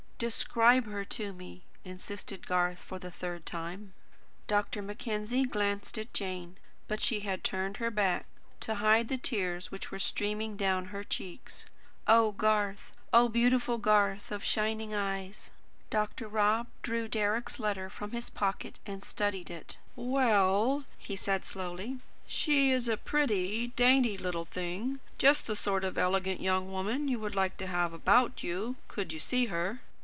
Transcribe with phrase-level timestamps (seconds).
[0.23, 3.91] "Describe her to me," insisted Garth, for the third time.
[4.47, 4.83] Dr.
[4.83, 6.57] Mackenzie glanced at Jane.
[6.87, 8.27] But she had turned her back,
[8.59, 11.65] to hide the tears which were streaming down her cheeks.
[12.05, 12.91] Oh, Garth!
[13.11, 15.49] Oh, beautiful Garth of the shining eyes!
[15.89, 16.27] Dr.
[16.27, 19.79] Rob drew Deryck's letter from his pocket and studied it.
[19.95, 21.97] "Well," he said slowly,
[22.27, 27.19] "she is a pretty, dainty little thing; just the sort of elegant young woman you
[27.19, 29.81] would like to have about you, could you see her."